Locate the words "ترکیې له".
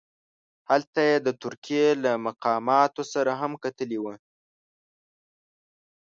1.41-2.11